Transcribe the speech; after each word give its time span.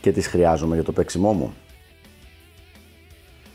και 0.00 0.12
τις 0.12 0.26
χρειάζομαι 0.26 0.74
για 0.74 0.84
το 0.84 0.92
παίξιμό 0.92 1.32
μου. 1.32 1.54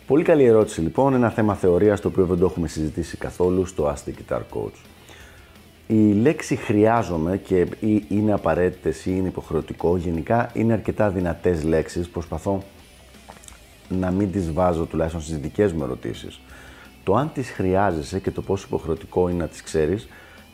Πολύ 0.07 0.23
καλή 0.23 0.43
ερώτηση 0.43 0.81
λοιπόν, 0.81 1.13
ένα 1.13 1.29
θέμα 1.29 1.55
θεωρίας 1.55 2.01
το 2.01 2.07
οποίο 2.07 2.25
δεν 2.25 2.37
το 2.37 2.45
έχουμε 2.45 2.67
συζητήσει 2.67 3.17
καθόλου 3.17 3.65
στο 3.65 3.93
Ask 3.93 4.09
the 4.09 4.13
Guitar 4.13 4.39
Coach. 4.39 4.77
Η 5.87 6.13
λέξη 6.13 6.55
χρειάζομαι 6.55 7.37
και 7.37 7.67
ή 7.79 8.05
είναι 8.09 8.33
απαραίτητες 8.33 9.05
ή 9.05 9.13
είναι 9.17 9.27
υποχρεωτικό, 9.27 9.97
γενικά 9.97 10.49
είναι 10.53 10.73
αρκετά 10.73 11.09
δυνατές 11.09 11.63
λέξεις, 11.63 12.09
προσπαθώ 12.09 12.63
να 13.89 14.11
μην 14.11 14.31
τις 14.31 14.53
βάζω 14.53 14.85
τουλάχιστον 14.85 15.21
στις 15.21 15.37
δικές 15.37 15.73
μου 15.73 15.83
ερωτήσεις. 15.83 16.39
Το 17.03 17.15
αν 17.15 17.31
τις 17.33 17.49
χρειάζεσαι 17.49 18.19
και 18.19 18.31
το 18.31 18.41
πόσο 18.41 18.65
υποχρεωτικό 18.67 19.29
είναι 19.29 19.37
να 19.37 19.47
τις 19.47 19.63
ξέρεις, 19.63 20.07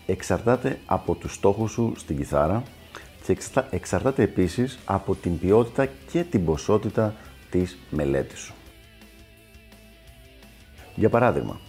εξαρτάται 0.06 0.80
από 0.86 1.16
τους 1.16 1.34
στόχους 1.34 1.72
σου 1.72 1.94
στην 1.98 2.17
κιθάρα 2.17 2.64
και 3.34 3.38
εξαρτάται 3.70 4.24
επίσης 4.24 4.80
από 4.86 5.16
την 5.16 5.40
ποιότητα 5.40 5.88
και 6.12 6.24
την 6.24 6.46
ποσότητα 6.46 7.16
της 7.50 7.78
μελέτης 7.90 8.40
σου. 8.40 8.54
Για 10.96 11.10
παράδειγμα, 11.10 11.60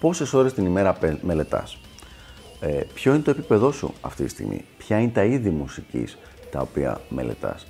πόσες 0.00 0.32
ώρες 0.32 0.52
την 0.52 0.64
ημέρα 0.64 0.98
μελετάς, 1.22 1.78
ε, 2.60 2.80
ποιο 2.94 3.14
είναι 3.14 3.22
το 3.22 3.30
επίπεδό 3.30 3.72
σου 3.72 3.94
αυτή 4.00 4.24
τη 4.24 4.30
στιγμή, 4.30 4.64
ποια 4.78 4.98
είναι 4.98 5.10
τα 5.10 5.24
είδη 5.24 5.50
μουσικής 5.50 6.18
τα 6.50 6.60
οποία 6.60 7.00
μελετάς; 7.08 7.66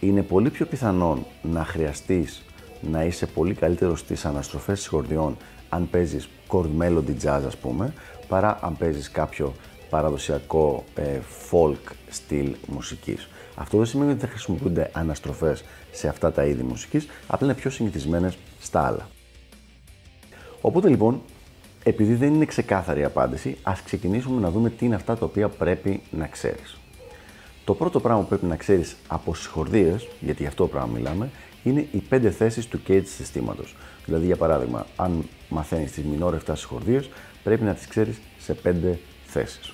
Είναι 0.00 0.22
πολύ 0.22 0.50
πιο 0.50 0.66
πιθανόν 0.66 1.26
να 1.42 1.64
χρειαστείς 1.64 2.44
να 2.80 3.04
είσαι 3.04 3.26
πολύ 3.26 3.54
καλύτερος 3.54 4.00
στις 4.00 4.24
αναστροφές 4.24 4.80
συγχορδιών 4.80 5.36
αν 5.68 5.90
παίζεις 5.90 6.28
chord 6.48 6.68
melody 6.78 7.14
jazz 7.24 7.42
ας 7.46 7.56
πούμε, 7.56 7.94
παρά 8.28 8.58
αν 8.62 8.76
παίζεις 8.76 9.10
κάποιο 9.10 9.54
παραδοσιακό 9.94 10.84
ε, 10.94 11.18
folk 11.50 11.92
στυλ 12.08 12.54
μουσικής. 12.66 13.28
Αυτό 13.54 13.76
δεν 13.76 13.86
σημαίνει 13.86 14.10
ότι 14.10 14.20
δεν 14.20 14.28
χρησιμοποιούνται 14.28 14.90
αναστροφές 14.92 15.64
σε 15.92 16.08
αυτά 16.08 16.32
τα 16.32 16.44
είδη 16.44 16.62
μουσικής, 16.62 17.06
απλά 17.26 17.46
είναι 17.46 17.56
πιο 17.56 17.70
συνηθισμένες 17.70 18.38
στα 18.60 18.86
άλλα. 18.86 19.08
Οπότε 20.60 20.88
λοιπόν, 20.88 21.20
επειδή 21.82 22.14
δεν 22.14 22.34
είναι 22.34 22.44
ξεκάθαρη 22.44 23.00
η 23.00 23.04
απάντηση, 23.04 23.56
ας 23.62 23.82
ξεκινήσουμε 23.82 24.40
να 24.40 24.50
δούμε 24.50 24.70
τι 24.70 24.84
είναι 24.84 24.94
αυτά 24.94 25.16
τα 25.16 25.24
οποία 25.24 25.48
πρέπει 25.48 26.02
να 26.10 26.26
ξέρεις. 26.26 26.76
Το 27.64 27.74
πρώτο 27.74 28.00
πράγμα 28.00 28.20
που 28.20 28.28
πρέπει 28.28 28.46
να 28.46 28.56
ξέρεις 28.56 28.96
από 29.06 29.34
συγχορδίες, 29.34 30.08
γιατί 30.20 30.42
γι' 30.42 30.48
αυτό 30.48 30.66
πράγμα 30.66 30.92
μιλάμε, 30.92 31.30
είναι 31.62 31.86
οι 31.92 31.98
πέντε 31.98 32.30
θέσεις 32.30 32.66
του 32.66 32.80
cage 32.88 33.06
συστήματος. 33.16 33.76
Δηλαδή, 34.04 34.26
για 34.26 34.36
παράδειγμα, 34.36 34.86
αν 34.96 35.28
μαθαίνεις 35.48 35.92
τις 35.92 36.04
μινόρ 36.04 36.34
7 36.34 36.52
συγχορδίες, 36.56 37.10
πρέπει 37.42 37.62
να 37.62 37.74
τις 37.74 37.86
ξέρεις 37.86 38.20
σε 38.38 38.54
πέντε 38.54 38.98
θέσεις. 39.26 39.72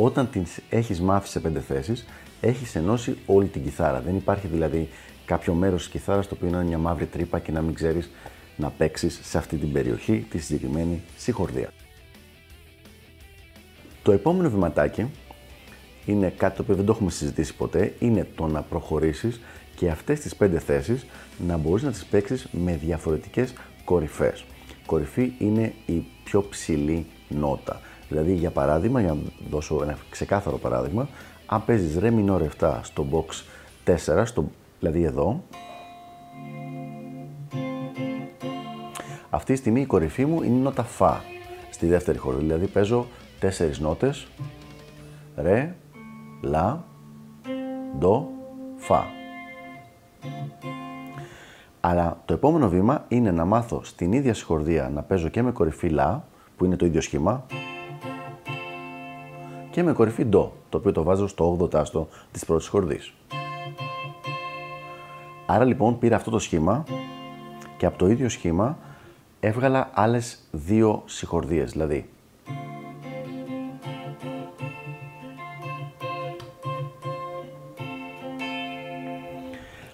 Όταν 0.00 0.30
τις 0.30 0.60
έχεις 0.68 1.00
μάθει 1.00 1.28
σε 1.28 1.40
πέντε 1.40 1.60
θέσεις, 1.60 2.06
έχεις 2.40 2.74
ενώσει 2.74 3.16
όλη 3.26 3.46
την 3.46 3.62
κιθάρα. 3.62 4.00
Δεν 4.00 4.16
υπάρχει 4.16 4.46
δηλαδή 4.46 4.88
κάποιο 5.24 5.54
μέρος 5.54 5.82
της 5.82 5.90
κιθάρας 5.90 6.28
το 6.28 6.34
οποίο 6.34 6.48
είναι 6.48 6.64
μια 6.64 6.78
μαύρη 6.78 7.06
τρύπα 7.06 7.38
και 7.38 7.52
να 7.52 7.60
μην 7.62 7.74
ξέρεις 7.74 8.10
να 8.56 8.70
παίξεις 8.70 9.20
σε 9.22 9.38
αυτή 9.38 9.56
την 9.56 9.72
περιοχή 9.72 10.26
τη 10.30 10.38
συγκεκριμένη 10.38 11.02
συγχορδία. 11.16 11.72
Το 14.02 14.12
επόμενο 14.12 14.50
βηματάκι 14.50 15.10
είναι 16.06 16.28
κάτι 16.36 16.56
το 16.56 16.62
οποίο 16.62 16.74
δεν 16.74 16.84
το 16.84 16.92
έχουμε 16.92 17.10
συζητήσει 17.10 17.54
ποτέ, 17.54 17.94
είναι 17.98 18.26
το 18.36 18.46
να 18.46 18.62
προχωρήσεις 18.62 19.40
και 19.76 19.88
αυτές 19.88 20.20
τις 20.20 20.36
πέντε 20.36 20.58
θέσεις 20.58 21.06
να 21.46 21.56
μπορείς 21.56 21.82
να 21.82 21.90
τις 21.90 22.04
παίξεις 22.04 22.46
με 22.50 22.76
διαφορετικές 22.76 23.52
κορυφές. 23.84 24.44
Κορυφή 24.86 25.32
είναι 25.38 25.72
η 25.86 26.04
πιο 26.24 26.42
ψηλή 26.42 27.06
νότα. 27.28 27.80
Δηλαδή, 28.08 28.34
για 28.34 28.50
παράδειγμα, 28.50 29.00
για 29.00 29.12
να 29.12 29.20
δώσω 29.50 29.80
ένα 29.82 29.98
ξεκάθαρο 30.10 30.56
παράδειγμα, 30.56 31.08
αν 31.46 31.64
παίζεις 31.64 31.98
ρε 31.98 32.12
minor 32.16 32.40
7 32.60 32.78
στο 32.82 33.06
box 33.12 33.42
4, 33.94 34.22
στο, 34.24 34.50
δηλαδή 34.78 35.02
εδώ, 35.02 35.42
αυτή 39.30 39.52
τη 39.52 39.58
στιγμή 39.58 39.80
η 39.80 39.86
κορυφή 39.86 40.26
μου 40.26 40.42
είναι 40.42 40.56
η 40.56 40.60
νότα 40.60 40.82
φα 40.82 41.20
στη 41.70 41.86
δεύτερη 41.86 42.18
χώρα. 42.18 42.36
Δηλαδή 42.36 42.66
παίζω 42.66 43.06
τέσσερις 43.38 43.78
νότες, 43.78 44.28
ρε, 45.36 45.74
λα, 46.42 46.84
ντο, 47.98 48.28
φα. 48.76 49.04
Αλλά 51.80 52.22
το 52.24 52.34
επόμενο 52.34 52.68
βήμα 52.68 53.04
είναι 53.08 53.30
να 53.30 53.44
μάθω 53.44 53.80
στην 53.84 54.12
ίδια 54.12 54.34
συγχορδία 54.34 54.90
να 54.94 55.02
παίζω 55.02 55.28
και 55.28 55.42
με 55.42 55.50
κορυφή 55.50 55.88
λα, 55.88 56.24
που 56.56 56.64
είναι 56.64 56.76
το 56.76 56.86
ίδιο 56.86 57.00
σχήμα, 57.00 57.46
και 59.78 59.84
με 59.84 59.92
κορυφή 59.92 60.24
ντο, 60.24 60.52
το 60.68 60.76
οποίο 60.76 60.92
το 60.92 61.02
βάζω 61.02 61.26
στο 61.26 61.58
8ο 61.60 61.70
τάστο 61.70 62.08
της 62.32 62.44
πρώτης 62.44 62.66
χορδής. 62.66 63.12
Άρα 65.46 65.64
λοιπόν 65.64 65.98
πήρα 65.98 66.16
αυτό 66.16 66.30
το 66.30 66.38
σχήμα 66.38 66.84
και 67.76 67.86
από 67.86 67.98
το 67.98 68.08
ίδιο 68.08 68.28
σχήμα 68.28 68.78
έβγαλα 69.40 69.90
άλλες 69.94 70.48
δύο 70.50 71.02
συγχορδίες, 71.06 71.70
δηλαδή 71.70 72.08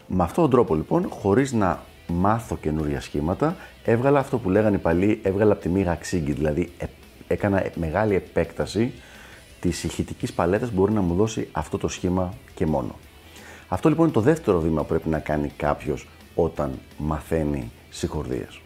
Με 0.07 0.23
αυτόν 0.23 0.43
τον 0.43 0.51
τρόπο 0.51 0.75
λοιπόν, 0.75 1.09
χωρίς 1.09 1.53
να 1.53 1.81
μάθω 2.07 2.57
καινούρια 2.57 3.01
σχήματα, 3.01 3.57
έβγαλα 3.85 4.19
αυτό 4.19 4.39
που 4.39 4.51
λέγανε 4.51 4.77
οι 4.77 4.81
παλιοί, 4.81 5.21
έβγαλα 5.23 5.53
από 5.53 5.63
τη 5.63 5.69
μήγα 5.69 5.95
ξύγκη, 5.95 6.33
δηλαδή 6.33 6.73
ε, 6.79 6.85
έκανα 7.27 7.65
μεγάλη 7.75 8.15
επέκταση 8.15 8.93
της 9.65 9.85
ηχητικής 9.85 10.33
παλέτας 10.33 10.71
μπορεί 10.71 10.93
να 10.93 11.01
μου 11.01 11.15
δώσει 11.15 11.49
αυτό 11.53 11.79
το 11.79 11.89
σχήμα 11.89 12.35
και 12.55 12.67
μόνο. 12.67 12.95
Αυτό 13.69 13.89
λοιπόν 13.89 14.05
είναι 14.05 14.15
το 14.15 14.21
δεύτερο 14.21 14.61
βήμα 14.61 14.81
που 14.81 14.87
πρέπει 14.87 15.09
να 15.09 15.19
κάνει 15.19 15.53
κάποιος 15.57 16.09
όταν 16.35 16.79
μαθαίνει 16.99 17.71
συγχορδίες. 17.91 18.61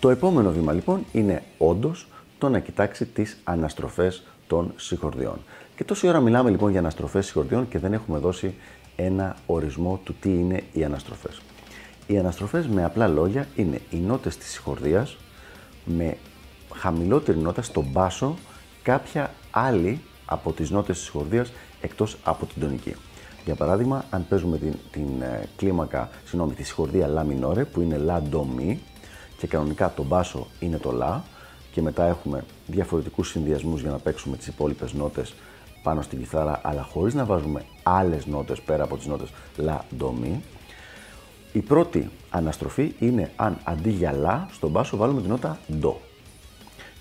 Το 0.00 0.10
επόμενο 0.10 0.50
βήμα 0.50 0.72
λοιπόν 0.72 1.04
είναι 1.12 1.42
όντως 1.58 2.06
το 2.38 2.48
να 2.48 2.58
κοιτάξει 2.58 3.06
τις 3.06 3.40
αναστροφές 3.44 4.22
των 4.46 4.72
συγχορδιών. 4.76 5.38
Και 5.76 5.84
τόση 5.84 6.08
ώρα 6.08 6.20
μιλάμε 6.20 6.50
λοιπόν 6.50 6.70
για 6.70 6.80
αναστροφές 6.80 7.24
συγχορδιών 7.24 7.68
και 7.68 7.78
δεν 7.78 7.92
έχουμε 7.92 8.18
δώσει 8.18 8.54
ένα 8.96 9.36
ορισμό 9.46 10.00
του 10.04 10.14
τι 10.20 10.28
είναι 10.28 10.62
οι 10.72 10.84
αναστροφές. 10.84 11.42
Οι 12.06 12.18
αναστροφές 12.18 12.66
με 12.66 12.84
απλά 12.84 13.08
λόγια 13.08 13.46
είναι 13.56 13.80
οι 13.90 13.96
νότες 13.96 14.36
της 14.36 14.50
συγχορδίας 14.50 15.16
με 15.84 16.16
χαμηλότερη 16.74 17.38
νότα 17.38 17.62
στον 17.62 17.84
μπάσο 17.90 18.36
κάποια 18.82 19.34
άλλη 19.50 20.00
από 20.24 20.52
τις 20.52 20.70
νότες 20.70 20.98
της 20.98 21.08
χορδίας 21.08 21.52
εκτός 21.80 22.16
από 22.24 22.46
την 22.46 22.62
τονική. 22.62 22.94
Για 23.44 23.54
παράδειγμα, 23.54 24.04
αν 24.10 24.26
παίζουμε 24.28 24.58
την, 24.58 24.74
την 24.90 25.22
ε, 25.22 25.48
κλίμακα, 25.56 26.08
συγγνώμη, 26.24 26.54
τη 26.54 26.62
συγχορδία 26.62 27.08
La 27.14 27.20
minore 27.20 27.62
που 27.72 27.80
είναι 27.80 28.00
La 28.06 28.34
Do 28.34 28.40
Mi 28.58 28.76
και 29.38 29.46
κανονικά 29.46 29.92
το 29.96 30.02
μπάσο 30.02 30.46
είναι 30.60 30.78
το 30.78 30.98
La 31.00 31.20
και 31.72 31.82
μετά 31.82 32.04
έχουμε 32.04 32.44
διαφορετικούς 32.66 33.28
συνδυασμούς 33.28 33.80
για 33.80 33.90
να 33.90 33.98
παίξουμε 33.98 34.36
τις 34.36 34.46
υπόλοιπες 34.46 34.92
νότες 34.92 35.34
πάνω 35.82 36.02
στην 36.02 36.18
κιθάρα 36.18 36.60
αλλά 36.62 36.82
χωρίς 36.82 37.14
να 37.14 37.24
βάζουμε 37.24 37.64
άλλες 37.82 38.26
νότες 38.26 38.60
πέρα 38.60 38.84
από 38.84 38.96
τις 38.96 39.06
νότες 39.06 39.28
La 39.58 39.76
Do 40.00 40.06
Mi. 40.06 40.38
Η 41.52 41.60
πρώτη 41.60 42.10
αναστροφή 42.30 42.94
είναι 42.98 43.30
αν 43.36 43.58
αντί 43.64 43.90
για 43.90 44.14
La 44.24 44.52
στον 44.54 44.70
μπάσο 44.70 44.96
βάλουμε 44.96 45.20
την 45.20 45.30
νότα 45.30 45.58
Do. 45.82 45.92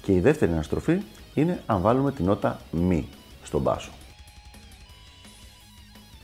Και 0.01 0.11
η 0.11 0.19
δεύτερη 0.19 0.51
αναστροφή 0.51 1.01
είναι 1.33 1.63
αν 1.65 1.81
βάλουμε 1.81 2.11
την 2.11 2.25
νότα 2.25 2.59
μη 2.71 3.07
στον 3.43 3.61
μπάσο. 3.61 3.91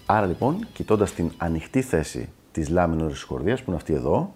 Άρα 0.06 0.26
λοιπόν, 0.26 0.68
κοιτώντας 0.74 1.14
την 1.14 1.32
ανοιχτή 1.38 1.82
θέση 1.82 2.30
της 2.52 2.70
λάμινορης 2.70 3.22
χορδίας 3.22 3.60
που 3.60 3.66
είναι 3.68 3.76
αυτή 3.76 3.94
εδώ, 3.94 4.34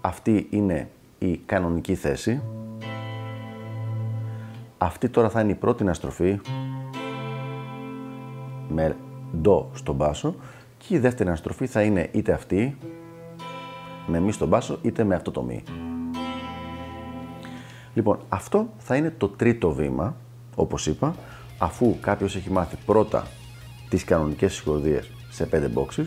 αυτή 0.00 0.46
είναι 0.50 0.90
η 1.18 1.36
κανονική 1.36 1.94
θέση, 1.94 2.42
αυτή 4.78 5.08
τώρα 5.08 5.30
θα 5.30 5.40
είναι 5.40 5.52
η 5.52 5.54
πρώτη 5.54 5.82
αναστροφή 5.82 6.40
με 8.68 8.96
ντο 9.40 9.70
στον 9.74 9.94
μπάσο 9.94 10.34
και 10.78 10.94
η 10.94 10.98
δεύτερη 10.98 11.28
αναστροφή 11.28 11.66
θα 11.66 11.82
είναι 11.82 12.08
είτε 12.12 12.32
αυτή 12.32 12.76
με 14.06 14.20
μη 14.20 14.32
στον 14.32 14.48
μπάσο 14.48 14.78
είτε 14.82 15.04
με 15.04 15.14
αυτό 15.14 15.30
το 15.30 15.42
μη. 15.42 15.62
Λοιπόν, 17.94 18.18
αυτό 18.28 18.68
θα 18.78 18.96
είναι 18.96 19.14
το 19.18 19.28
τρίτο 19.28 19.72
βήμα 19.72 20.16
όπως 20.54 20.86
είπα, 20.86 21.14
αφού 21.58 21.96
κάποιος 22.00 22.36
έχει 22.36 22.50
μάθει 22.50 22.76
πρώτα 22.86 23.26
τις 23.88 24.04
κανονικές 24.04 24.54
συγχορδίες 24.54 25.10
σε 25.30 25.48
5 25.52 25.70
boxes, 25.74 26.06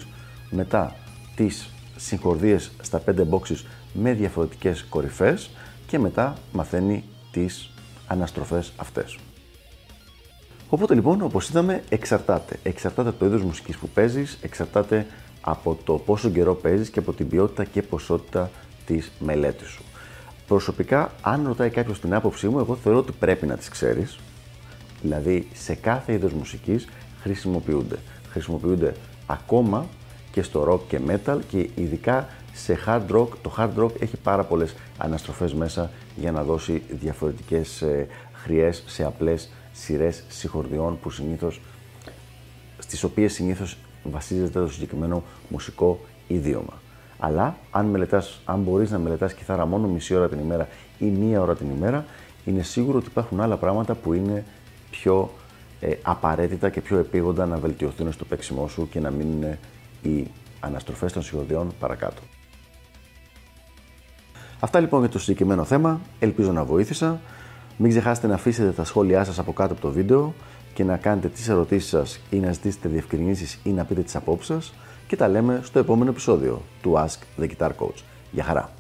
μετά 0.50 0.96
τις 1.36 1.70
συγχορδίες 1.96 2.72
στα 2.82 3.02
5 3.06 3.26
boxes 3.30 3.64
με 3.94 4.14
διαφορετικές 4.14 4.86
κορυφές 4.90 5.50
και 5.88 6.00
μετά 6.00 6.34
μαθαίνει 6.52 7.04
τις 7.32 7.72
αναστροφές 8.08 8.74
αυτές. 8.78 9.18
Οπότε 10.70 10.94
λοιπόν, 10.94 11.22
όπως 11.22 11.50
είδαμε, 11.50 11.84
εξαρτάται. 11.90 12.60
Εξαρτάται 12.64 13.10
από 13.10 13.20
το 13.20 13.26
είδος 13.26 13.44
μουσικής 13.44 13.78
που 13.78 13.90
παίζεις, 13.90 14.38
εξαρτάται 14.42 15.06
από 15.50 15.78
το 15.84 15.94
πόσο 15.94 16.30
καιρό 16.30 16.56
παίζεις 16.56 16.90
και 16.90 17.00
από 17.00 17.14
την 17.14 17.30
ποιότητα 17.30 17.64
και 17.64 17.82
ποσότητα 17.82 18.52
της 18.86 19.12
μελέτης 19.20 19.68
σου. 19.68 19.84
Προσωπικά, 20.48 21.12
αν 21.22 21.48
ρωτάει 21.48 21.70
κάποιος 21.70 22.00
την 22.00 22.14
άποψή 22.14 22.48
μου, 22.48 22.60
εγώ 22.60 22.76
θεωρώ 22.76 22.98
ότι 22.98 23.12
πρέπει 23.12 23.46
να 23.46 23.56
τις 23.56 23.70
ξέρεις. 23.70 24.20
Δηλαδή, 25.02 25.48
σε 25.54 25.76
κάθε 25.76 26.14
είδος 26.14 26.34
μουσικής 26.34 26.88
χρησιμοποιούνται. 27.22 27.96
Χρησιμοποιούνται 28.30 28.94
ακόμα 29.28 29.86
και 30.32 30.42
στο 30.42 30.68
rock 30.72 30.80
και 30.88 31.00
metal 31.08 31.40
και 31.50 31.70
ειδικά 31.76 32.28
σε 32.54 32.80
hard 32.86 33.16
rock. 33.16 33.28
Το 33.42 33.56
hard 33.58 33.84
rock 33.84 34.02
έχει 34.02 34.18
πάρα 34.18 34.44
πολλές 34.44 34.76
αναστροφές 34.98 35.54
μέσα 35.54 35.92
για 36.16 36.32
να 36.32 36.44
δώσει 36.44 36.82
διαφορετικές 36.90 37.82
ε, 37.82 38.08
χρειές 38.34 38.84
σε 38.86 39.04
απλές 39.04 39.50
σειρές 39.72 40.24
συγχορδιών 40.28 41.00
που 41.00 41.10
συνήθως, 41.10 41.62
στις 42.80 43.04
οποίες 43.04 43.34
συνήθως 43.34 43.78
βασίζεται 44.12 44.60
το 44.60 44.68
συγκεκριμένο 44.68 45.24
μουσικό 45.50 46.00
ιδίωμα. 46.28 46.74
Αλλά 47.20 47.58
αν, 47.72 47.86
μελετάς, 47.86 48.40
αν 48.46 48.60
μπορείς 48.60 48.92
να 48.92 48.98
μελετάς 48.98 49.34
κιθάρα 49.34 49.66
μόνο 49.66 49.88
μισή 49.88 50.16
ώρα 50.16 50.30
την 50.30 50.40
ημέρα 50.40 50.68
ή 51.00 51.06
μία 51.06 51.42
ώρα 51.42 51.56
την 51.56 51.70
ημέρα, 51.70 52.06
είναι 52.46 52.62
σίγουρο 52.62 52.98
ότι 52.98 53.08
υπάρχουν 53.08 53.42
άλλα 53.42 53.58
πράγματα 53.58 53.94
που 53.96 54.14
είναι 54.14 54.46
πιο 54.92 55.32
ε, 55.80 55.94
απαραίτητα 56.02 56.70
και 56.70 56.82
πιο 56.82 56.98
επίγοντα 56.98 57.46
να 57.46 57.58
βελτιωθούν 57.58 58.12
στο 58.12 58.26
παίξιμό 58.26 58.68
σου 58.68 58.90
και 58.90 59.00
να 59.00 59.10
μείνουν 59.10 59.58
οι 60.02 60.28
αναστροφές 60.60 61.14
των 61.14 61.22
συγχωδιών 61.22 61.72
παρακάτω. 61.80 62.22
Αυτά 64.60 64.80
λοιπόν 64.80 65.00
για 65.00 65.10
το 65.10 65.20
συγκεκριμένο 65.20 65.64
θέμα. 65.64 66.02
Ελπίζω 66.20 66.52
να 66.52 66.64
βοήθησα. 66.64 67.20
Μην 67.78 67.90
ξεχάσετε 67.90 68.28
να 68.28 68.34
αφήσετε 68.34 68.72
τα 68.72 68.84
σχόλιά 68.84 69.24
σας 69.24 69.40
από 69.40 69.54
κάτω 69.54 69.74
από 69.74 69.82
το 69.82 69.92
βίντεο 69.92 70.34
και 70.74 70.84
να 70.84 70.98
κάνετε 70.98 71.28
τις 71.28 71.50
ερωτήσεις 71.50 71.90
σας 71.90 72.20
ή 72.30 72.38
να 72.38 72.52
ζητήσετε 72.52 72.90
διευκρινήσεις 72.90 73.60
ή 73.64 73.70
να 73.70 73.86
πείτε 73.86 74.02
τις 74.02 74.16
απόψεις 74.16 74.48
σας 74.48 74.74
και 75.08 75.16
τα 75.16 75.28
λέμε 75.28 75.60
στο 75.64 75.80
επόμενο 75.80 76.10
επεισόδιο 76.10 76.62
του 76.82 76.94
Ask 76.98 77.42
the 77.42 77.48
Guitar 77.48 77.70
Coach. 77.70 78.04
Γεια 78.32 78.44
χαρά! 78.44 78.77